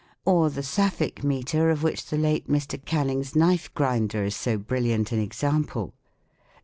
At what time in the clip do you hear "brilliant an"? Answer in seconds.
4.57-5.19